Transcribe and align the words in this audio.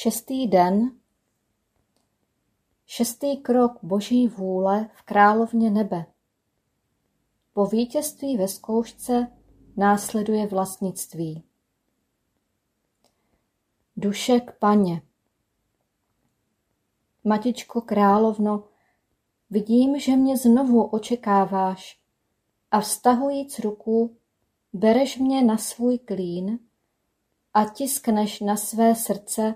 Šestý 0.00 0.46
den 0.46 0.90
Šestý 2.86 3.36
krok 3.36 3.78
Boží 3.82 4.28
vůle 4.28 4.90
v 4.94 5.02
královně 5.02 5.70
nebe. 5.70 6.06
Po 7.52 7.66
vítězství 7.66 8.36
ve 8.36 8.48
zkoušce 8.48 9.32
následuje 9.76 10.46
vlastnictví. 10.46 11.44
Duše 13.96 14.40
k 14.40 14.58
paně. 14.58 15.02
Matičko 17.24 17.80
královno, 17.80 18.64
vidím, 19.50 20.00
že 20.00 20.16
mě 20.16 20.36
znovu 20.36 20.84
očekáváš 20.84 22.00
a 22.70 22.80
vztahujíc 22.80 23.58
ruku, 23.58 24.16
bereš 24.72 25.18
mě 25.18 25.44
na 25.44 25.58
svůj 25.58 25.98
klín 25.98 26.58
a 27.54 27.64
tiskneš 27.64 28.40
na 28.40 28.56
své 28.56 28.94
srdce 28.94 29.54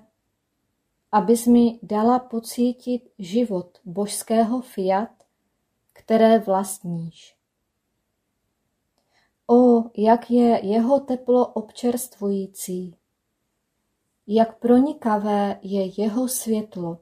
abys 1.13 1.47
mi 1.47 1.79
dala 1.83 2.19
pocítit 2.19 3.13
život 3.19 3.79
božského 3.85 4.61
fiat, 4.61 5.11
které 5.93 6.39
vlastníš. 6.39 7.37
O, 9.47 9.85
jak 9.97 10.31
je 10.31 10.67
jeho 10.67 11.01
teplo 11.01 11.47
občerstvující, 11.47 12.97
jak 14.27 14.59
pronikavé 14.59 15.59
je 15.63 16.03
jeho 16.03 16.29
světlo. 16.29 16.99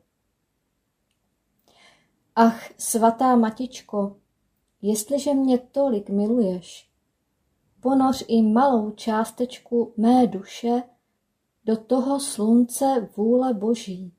Ach, 2.36 2.80
svatá 2.80 3.36
matičko, 3.36 4.16
jestliže 4.82 5.34
mě 5.34 5.58
tolik 5.58 6.10
miluješ, 6.10 6.90
ponoř 7.80 8.24
i 8.28 8.42
malou 8.42 8.90
částečku 8.90 9.94
mé 9.96 10.26
duše 10.26 10.82
do 11.70 11.76
toho 11.76 12.20
slunce 12.20 13.08
vůle 13.16 13.54
Boží, 13.54 14.14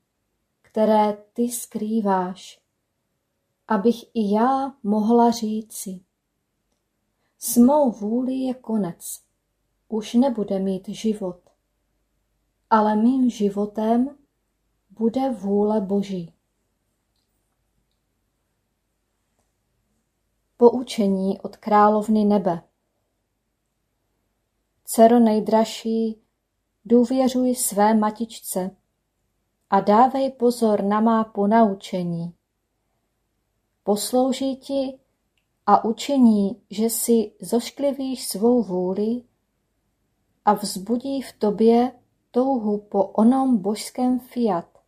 které 0.62 1.12
ty 1.32 1.48
skrýváš, 1.48 2.60
abych 3.68 4.04
i 4.14 4.34
já 4.34 4.74
mohla 4.82 5.30
říci. 5.30 6.00
S 7.38 7.56
mou 7.56 7.90
vůli 7.90 8.34
je 8.34 8.54
konec, 8.54 9.22
už 9.88 10.14
nebude 10.14 10.58
mít 10.58 10.88
život, 10.88 11.40
ale 12.70 12.96
mým 12.96 13.30
životem 13.30 14.16
bude 14.90 15.30
vůle 15.30 15.80
Boží. 15.80 16.34
Poučení 20.56 21.40
od 21.40 21.56
královny 21.56 22.24
nebe 22.24 22.62
Cero 24.84 25.18
nejdražší, 25.18 26.22
Důvěřuj 26.84 27.54
své 27.54 27.94
matičce 27.94 28.76
a 29.70 29.80
dávej 29.80 30.32
pozor 30.32 30.82
na 30.84 31.00
má 31.00 31.24
ponaučení. 31.24 32.34
Poslouží 33.84 34.56
ti 34.56 34.98
a 35.66 35.84
učiní, 35.84 36.62
že 36.70 36.90
si 36.90 37.32
zošklivíš 37.40 38.28
svou 38.28 38.62
vůli 38.62 39.22
a 40.44 40.52
vzbudí 40.52 41.22
v 41.22 41.32
tobě 41.32 41.92
touhu 42.30 42.78
po 42.78 43.04
onom 43.04 43.58
božském 43.58 44.20
fiat, 44.20 44.78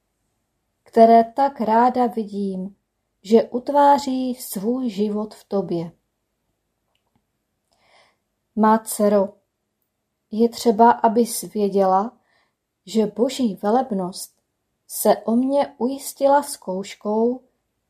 které 0.82 1.24
tak 1.24 1.60
ráda 1.60 2.06
vidím, 2.06 2.76
že 3.22 3.42
utváří 3.42 4.34
svůj 4.34 4.90
život 4.90 5.34
v 5.34 5.44
tobě. 5.44 5.92
Má 8.56 8.78
dcero, 8.78 9.32
je 10.38 10.48
třeba, 10.48 10.90
abys 10.90 11.40
věděla, 11.40 12.12
že 12.86 13.06
boží 13.06 13.58
velebnost 13.62 14.32
se 14.88 15.16
o 15.16 15.36
mě 15.36 15.74
ujistila 15.78 16.42
zkouškou, 16.42 17.40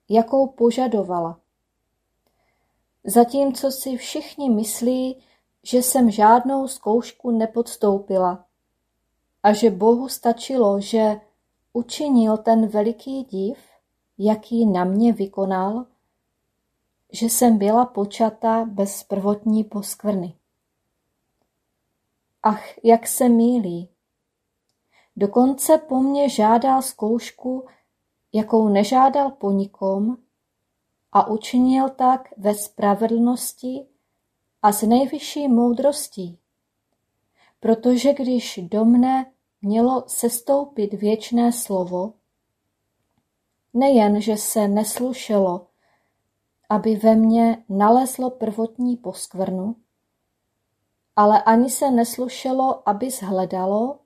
jakou 0.08 0.46
požadovala. 0.46 1.40
Zatímco 3.04 3.70
si 3.70 3.96
všichni 3.96 4.50
myslí, 4.50 5.16
že 5.62 5.78
jsem 5.78 6.10
žádnou 6.10 6.68
zkoušku 6.68 7.30
nepodstoupila 7.30 8.44
a 9.42 9.52
že 9.52 9.70
Bohu 9.70 10.08
stačilo, 10.08 10.80
že 10.80 11.20
učinil 11.72 12.36
ten 12.36 12.66
veliký 12.66 13.24
div, 13.24 13.58
jaký 14.18 14.66
na 14.66 14.84
mě 14.84 15.12
vykonal, 15.12 15.86
že 17.12 17.26
jsem 17.26 17.58
byla 17.58 17.86
počata 17.86 18.64
bez 18.64 19.02
prvotní 19.02 19.64
poskvrny. 19.64 20.34
Ach, 22.46 22.84
jak 22.84 23.06
se 23.06 23.28
mílí. 23.28 23.88
Dokonce 25.16 25.78
po 25.78 26.00
mně 26.00 26.28
žádal 26.28 26.82
zkoušku, 26.82 27.66
jakou 28.32 28.68
nežádal 28.68 29.30
po 29.30 29.50
nikom, 29.50 30.16
a 31.12 31.26
učinil 31.26 31.88
tak 31.88 32.28
ve 32.36 32.54
spravedlnosti 32.54 33.86
a 34.62 34.72
s 34.72 34.82
nejvyšší 34.82 35.48
moudrostí. 35.48 36.38
Protože 37.60 38.12
když 38.12 38.60
do 38.62 38.84
mne 38.84 39.32
mělo 39.62 40.04
sestoupit 40.06 40.94
věčné 40.94 41.52
slovo, 41.52 42.12
nejen, 43.74 44.20
že 44.20 44.36
se 44.36 44.68
neslušelo, 44.68 45.66
aby 46.68 46.96
ve 46.96 47.14
mně 47.14 47.64
nalezlo 47.68 48.30
prvotní 48.30 48.96
poskvrnu, 48.96 49.76
ale 51.16 51.42
ani 51.42 51.70
se 51.70 51.90
neslušelo, 51.90 52.88
aby 52.88 53.10
zhledalo, 53.10 53.98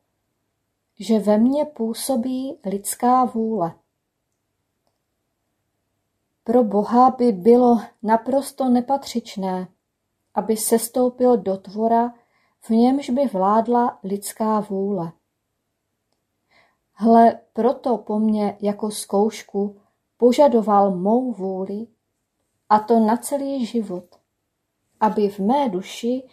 že 0.99 1.19
ve 1.19 1.39
mně 1.39 1.65
působí 1.65 2.59
lidská 2.65 3.25
vůle. 3.25 3.75
Pro 6.45 6.65
Boha 6.65 7.11
by 7.11 7.33
bylo 7.33 7.81
naprosto 8.03 8.69
nepatřičné, 8.69 9.69
aby 10.35 10.57
sestoupil 10.57 11.37
do 11.37 11.57
tvora, 11.57 12.15
v 12.61 12.71
němž 12.71 13.11
by 13.11 13.27
vládla 13.27 13.99
lidská 14.05 14.61
vůle. 14.61 15.13
Hle, 16.93 17.41
proto 17.53 17.99
po 17.99 18.19
mně 18.19 18.59
jako 18.61 18.91
zkoušku 18.91 19.81
požadoval 20.17 20.97
mou 20.97 21.33
vůli, 21.33 21.87
a 22.69 22.79
to 22.79 23.01
na 23.01 23.17
celý 23.17 23.67
život, 23.67 24.05
aby 25.01 25.29
v 25.29 25.39
mé 25.39 25.69
duši 25.69 26.29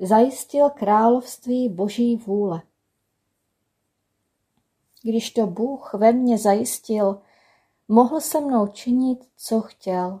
zajistil 0.00 0.70
království 0.70 1.68
boží 1.68 2.16
vůle. 2.16 2.62
Když 5.02 5.30
to 5.30 5.46
Bůh 5.46 5.94
ve 5.94 6.12
mně 6.12 6.38
zajistil, 6.38 7.22
mohl 7.88 8.20
se 8.20 8.40
mnou 8.40 8.66
činit, 8.66 9.28
co 9.36 9.60
chtěl. 9.60 10.20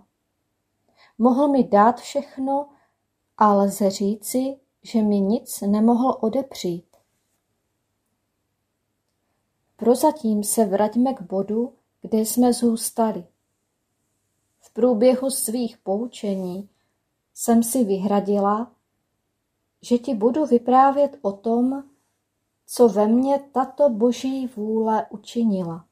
Mohl 1.18 1.48
mi 1.48 1.64
dát 1.64 2.00
všechno, 2.00 2.68
a 3.38 3.54
lze 3.54 3.90
říci, 3.90 4.56
že 4.82 5.02
mi 5.02 5.20
nic 5.20 5.60
nemohl 5.60 6.18
odepřít. 6.20 6.96
Prozatím 9.76 10.44
se 10.44 10.64
vraťme 10.64 11.14
k 11.14 11.22
bodu, 11.22 11.74
kde 12.00 12.18
jsme 12.18 12.52
zůstali. 12.52 13.24
V 14.60 14.72
průběhu 14.72 15.30
svých 15.30 15.78
poučení 15.78 16.68
jsem 17.34 17.62
si 17.62 17.84
vyhradila, 17.84 18.72
že 19.82 19.98
ti 19.98 20.14
budu 20.14 20.46
vyprávět 20.46 21.18
o 21.22 21.32
tom, 21.32 21.84
co 22.66 22.88
ve 22.88 23.06
mně 23.06 23.38
tato 23.52 23.88
boží 23.88 24.46
vůle 24.46 25.06
učinila. 25.10 25.84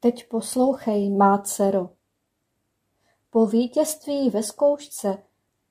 Teď 0.00 0.28
poslouchej, 0.28 1.10
má 1.10 1.38
dcero. 1.38 1.90
Po 3.30 3.46
vítězství 3.46 4.30
ve 4.30 4.42
zkoušce 4.42 5.22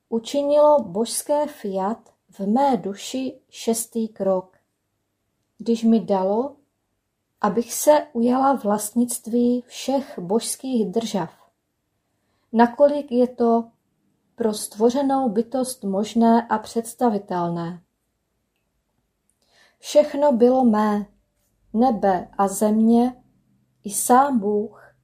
učinilo 0.08 0.82
božské 0.82 1.46
fiat 1.46 1.98
v 2.30 2.40
mé 2.40 2.76
duši 2.76 3.40
šestý 3.48 4.08
krok, 4.08 4.56
když 5.58 5.84
mi 5.84 6.00
dalo, 6.00 6.56
abych 7.40 7.74
se 7.74 8.06
ujala 8.12 8.52
vlastnictví 8.52 9.64
všech 9.66 10.18
božských 10.18 10.86
držav. 10.90 11.30
Nakolik 12.52 13.12
je 13.12 13.28
to 13.28 13.70
pro 14.40 14.54
stvořenou 14.54 15.28
bytost 15.28 15.84
možné 15.84 16.48
a 16.48 16.58
představitelné. 16.58 17.82
Všechno 19.78 20.32
bylo 20.32 20.64
mé, 20.64 21.06
nebe 21.72 22.28
a 22.38 22.48
země, 22.48 23.22
i 23.84 23.90
sám 23.90 24.38
Bůh, 24.38 24.94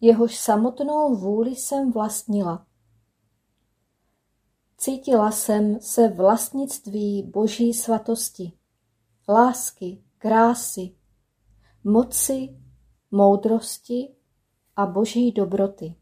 jehož 0.00 0.38
samotnou 0.38 1.16
vůli 1.16 1.50
jsem 1.50 1.92
vlastnila. 1.92 2.66
Cítila 4.76 5.30
jsem 5.30 5.80
se 5.80 6.08
vlastnictví 6.08 7.22
boží 7.22 7.74
svatosti, 7.74 8.52
lásky, 9.28 10.04
krásy, 10.18 10.96
moci, 11.84 12.60
moudrosti 13.10 14.14
a 14.76 14.86
boží 14.86 15.32
dobroty. 15.32 15.99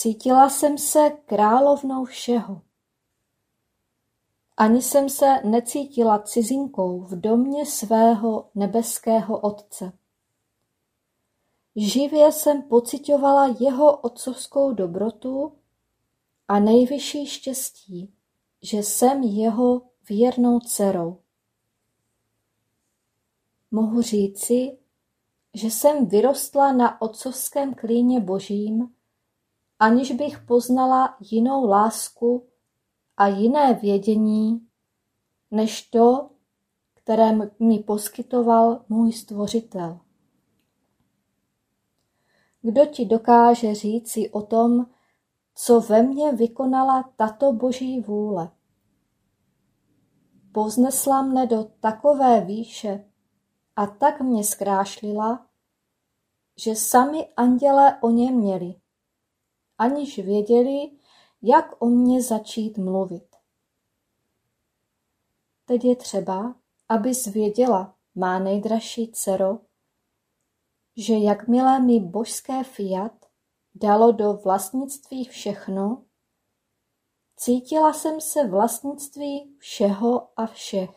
Cítila 0.00 0.50
jsem 0.50 0.78
se 0.78 1.10
královnou 1.10 2.04
všeho. 2.04 2.62
Ani 4.56 4.82
jsem 4.82 5.10
se 5.10 5.40
necítila 5.44 6.18
cizinkou 6.18 7.00
v 7.00 7.20
domě 7.20 7.66
svého 7.66 8.50
nebeského 8.54 9.40
Otce. 9.40 9.92
Živě 11.76 12.32
jsem 12.32 12.62
pocitovala 12.62 13.56
jeho 13.60 13.96
otcovskou 13.96 14.72
dobrotu 14.72 15.52
a 16.48 16.58
nejvyšší 16.58 17.26
štěstí, 17.26 18.14
že 18.62 18.78
jsem 18.78 19.22
jeho 19.22 19.82
věrnou 20.08 20.60
dcerou. 20.60 21.20
Mohu 23.70 24.02
říci, 24.02 24.78
že 25.54 25.66
jsem 25.66 26.06
vyrostla 26.06 26.72
na 26.72 27.02
otcovském 27.02 27.74
klíně 27.74 28.20
božím, 28.20 28.97
aniž 29.78 30.12
bych 30.12 30.38
poznala 30.38 31.16
jinou 31.20 31.68
lásku 31.68 32.46
a 33.16 33.26
jiné 33.26 33.74
vědění, 33.74 34.66
než 35.50 35.82
to, 35.82 36.30
které 36.94 37.32
mi 37.60 37.78
poskytoval 37.78 38.84
můj 38.88 39.12
stvořitel. 39.12 40.00
Kdo 42.62 42.86
ti 42.86 43.04
dokáže 43.04 43.74
říci 43.74 44.30
o 44.30 44.42
tom, 44.42 44.86
co 45.54 45.80
ve 45.80 46.02
mně 46.02 46.32
vykonala 46.32 47.12
tato 47.16 47.52
boží 47.52 48.00
vůle? 48.00 48.50
Poznesla 50.52 51.22
mne 51.22 51.46
do 51.46 51.64
takové 51.80 52.40
výše 52.40 53.04
a 53.76 53.86
tak 53.86 54.20
mě 54.20 54.44
zkrášlila, 54.44 55.46
že 56.56 56.76
sami 56.76 57.28
andělé 57.36 57.98
o 58.00 58.10
ně 58.10 58.32
měli, 58.32 58.74
aniž 59.78 60.18
věděli, 60.18 60.90
jak 61.42 61.82
o 61.82 61.86
mně 61.86 62.22
začít 62.22 62.78
mluvit. 62.78 63.36
Teď 65.64 65.84
je 65.84 65.96
třeba, 65.96 66.54
abys 66.88 67.26
věděla, 67.26 67.96
má 68.14 68.38
nejdražší 68.38 69.12
dcero, 69.12 69.58
že 70.96 71.14
jakmile 71.14 71.80
mi 71.80 72.00
božské 72.00 72.64
fiat 72.64 73.26
dalo 73.74 74.12
do 74.12 74.32
vlastnictví 74.32 75.24
všechno, 75.24 76.04
cítila 77.36 77.92
jsem 77.92 78.20
se 78.20 78.46
vlastnictví 78.46 79.56
všeho 79.58 80.28
a 80.36 80.46
všech. 80.46 80.90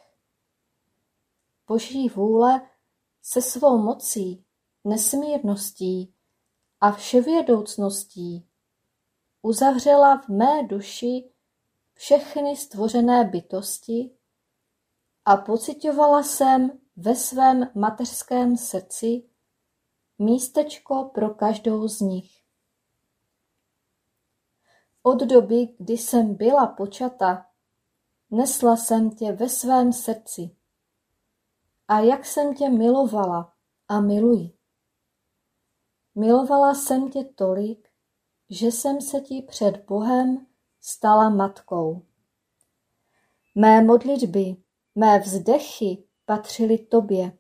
Boží 1.68 2.10
vůle 2.10 2.70
se 3.22 3.42
svou 3.42 3.78
mocí, 3.78 4.46
nesmírností 4.84 6.14
a 6.82 6.92
vševědoucností 6.92 8.51
uzavřela 9.42 10.18
v 10.18 10.30
mé 10.30 10.64
duši 10.64 11.32
všechny 11.94 12.58
stvořené 12.58 13.24
bytosti 13.24 14.18
a 15.26 15.38
pocitovala 15.38 16.24
jsem 16.24 16.80
ve 16.96 17.16
svém 17.16 17.72
mateřském 17.76 18.58
srdci 18.58 19.30
místečko 20.20 21.12
pro 21.14 21.30
každou 21.30 21.88
z 21.88 22.00
nich. 22.00 22.32
Od 25.04 25.20
doby, 25.20 25.76
kdy 25.78 25.94
jsem 25.94 26.36
byla 26.36 26.68
počata, 26.68 27.46
nesla 28.32 28.78
jsem 28.78 29.12
tě 29.12 29.32
ve 29.32 29.50
svém 29.50 29.94
srdci. 29.94 30.56
A 31.88 32.00
jak 32.00 32.26
jsem 32.26 32.56
tě 32.56 32.70
milovala 32.70 33.54
a 33.88 34.02
miluji. 34.02 34.58
Milovala 36.16 36.74
jsem 36.76 37.12
tě 37.12 37.24
tolik, 37.24 37.91
že 38.52 38.68
jsem 38.68 39.02
se 39.02 39.22
ti 39.22 39.42
před 39.42 39.86
Bohem 39.86 40.48
stala 40.82 41.30
matkou. 41.30 42.06
Mé 43.56 43.84
modlitby, 43.84 44.56
mé 44.96 45.20
vzdechy 45.20 46.04
patřily 46.26 46.78
tobě. 46.78 47.38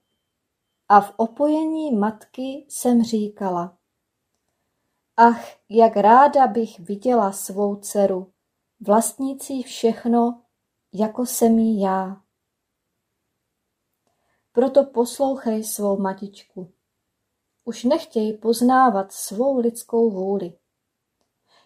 A 0.89 1.01
v 1.01 1.13
opojení 1.17 1.95
matky 1.95 2.65
jsem 2.69 3.03
říkala, 3.03 3.77
ach, 5.17 5.45
jak 5.69 5.95
ráda 5.95 6.47
bych 6.47 6.79
viděla 6.79 7.31
svou 7.31 7.75
dceru, 7.75 8.33
vlastnící 8.79 9.63
všechno, 9.63 10.43
jako 10.93 11.25
jsem 11.25 11.59
jí 11.59 11.81
já. 11.81 12.21
Proto 14.51 14.85
poslouchej 14.85 15.63
svou 15.63 15.97
matičku. 15.97 16.73
Už 17.63 17.83
nechtěj 17.83 18.37
poznávat 18.37 19.11
svou 19.11 19.59
lidskou 19.59 20.11
vůli. 20.11 20.60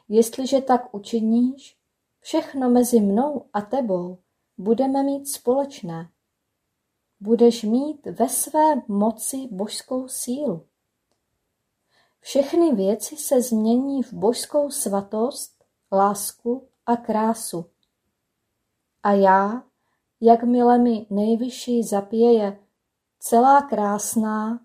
Jestliže 0.07 0.62
tak 0.62 0.93
učiníš, 0.93 1.77
všechno 2.19 2.69
mezi 2.69 3.00
mnou 3.00 3.50
a 3.53 3.62
tebou 3.62 4.17
budeme 4.57 5.03
mít 5.03 5.27
společné. 5.27 6.09
Budeš 7.19 7.63
mít 7.63 8.05
ve 8.05 8.29
své 8.29 8.81
moci 8.88 9.47
božskou 9.51 10.07
sílu. 10.07 10.67
Všechny 12.19 12.75
věci 12.75 13.17
se 13.17 13.41
změní 13.41 14.03
v 14.03 14.13
božskou 14.13 14.69
svatost, 14.69 15.63
lásku 15.91 16.67
a 16.85 16.95
krásu. 16.95 17.65
A 19.03 19.12
já, 19.12 19.63
jakmile 20.21 20.77
mi 20.77 21.07
nejvyšší 21.09 21.83
zapěje 21.83 22.59
celá 23.19 23.62
krásná, 23.62 24.59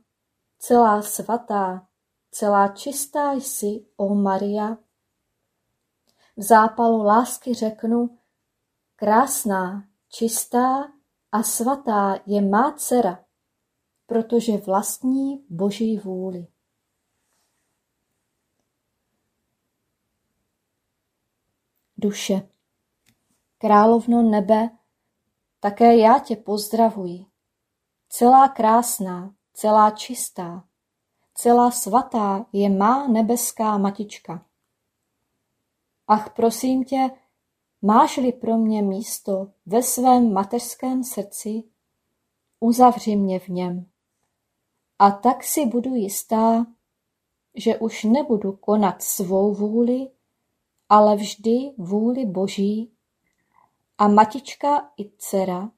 celá 0.59 1.03
svatá, 1.03 1.89
celá 2.31 2.69
čistá 2.69 3.33
jsi, 3.33 3.87
o 3.97 4.15
Maria, 4.15 4.77
v 6.41 6.43
zápalu 6.43 7.03
lásky 7.03 7.55
řeknu, 7.55 8.19
krásná, 8.97 9.85
čistá 10.09 10.93
a 11.33 11.43
svatá 11.43 12.21
je 12.27 12.43
má 12.43 12.73
dcera, 12.73 13.25
protože 14.07 14.57
vlastní 14.57 15.45
boží 15.51 15.99
vůli. 15.99 16.47
Duše, 21.97 22.49
královno 23.59 24.23
nebe, 24.23 24.71
také 25.61 25.97
já 25.97 26.19
tě 26.19 26.37
pozdravuji. 26.37 27.27
Celá 28.09 28.49
krásná, 28.49 29.35
celá 29.53 29.91
čistá, 29.91 30.65
celá 31.35 31.71
svatá 31.71 32.47
je 32.53 32.71
má 32.71 33.07
nebeská 33.07 33.79
matička. 33.79 34.50
Ach, 36.13 36.35
prosím 36.35 36.85
tě, 36.85 37.11
máš-li 37.83 38.33
pro 38.33 38.59
mě 38.59 38.83
místo 38.83 39.53
ve 39.67 39.83
svém 39.83 40.33
mateřském 40.33 41.05
srdci, 41.05 41.65
uzavři 42.61 43.17
mě 43.17 43.39
v 43.39 43.49
něm. 43.49 43.91
A 44.99 45.11
tak 45.11 45.45
si 45.45 45.67
budu 45.67 45.95
jistá, 45.95 46.67
že 47.55 47.79
už 47.79 48.05
nebudu 48.05 48.53
konat 48.53 49.03
svou 49.03 49.55
vůli, 49.55 50.11
ale 50.89 51.17
vždy 51.17 51.73
vůli 51.79 52.27
Boží 52.27 52.93
a 53.99 54.09
matička 54.09 54.91
i 54.97 55.11
dcera, 55.19 55.71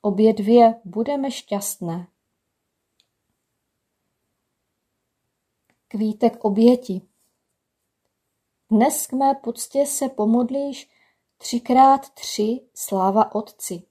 obě 0.00 0.32
dvě 0.32 0.80
budeme 0.84 1.30
šťastné. 1.30 2.06
Kvítek 5.88 6.44
oběti 6.44 7.02
dnes 8.70 9.06
k 9.06 9.12
mé 9.12 9.34
poctě 9.34 9.86
se 9.86 10.08
pomodlíš 10.08 10.90
třikrát 11.36 12.10
tři 12.10 12.60
sláva 12.74 13.34
Otci, 13.34 13.82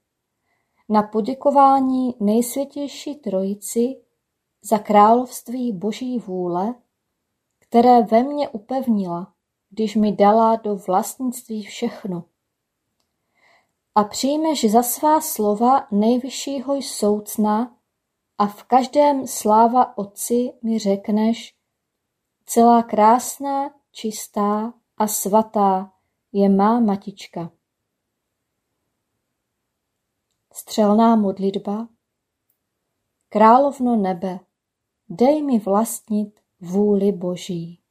na 0.89 1.03
poděkování 1.03 2.15
nejsvětější 2.19 3.15
Trojici 3.15 4.01
za 4.61 4.77
království 4.77 5.71
Boží 5.71 6.19
vůle, 6.19 6.75
které 7.59 8.01
ve 8.01 8.23
mně 8.23 8.49
upevnila, 8.49 9.33
když 9.69 9.95
mi 9.95 10.11
dala 10.11 10.55
do 10.55 10.75
vlastnictví 10.75 11.63
všechno. 11.63 12.23
A 13.95 14.03
přijmeš 14.03 14.71
za 14.71 14.83
svá 14.83 15.21
slova 15.21 15.87
nejvyššího 15.91 16.81
soucna 16.81 17.77
a 18.37 18.47
v 18.47 18.63
každém 18.63 19.27
sláva 19.27 19.97
Otci 19.97 20.53
mi 20.61 20.79
řekneš, 20.79 21.55
celá 22.45 22.83
krásná 22.83 23.82
čistá 23.93 24.73
a 24.97 25.07
svatá 25.07 25.93
je 26.31 26.49
má 26.49 26.79
matička. 26.79 27.51
Střelná 30.53 31.15
modlitba 31.15 31.87
Královno 33.29 33.95
nebe, 33.95 34.39
dej 35.09 35.43
mi 35.43 35.59
vlastnit 35.59 36.39
vůli 36.59 37.11
Boží. 37.11 37.82